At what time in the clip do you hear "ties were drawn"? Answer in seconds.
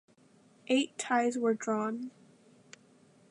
0.97-2.09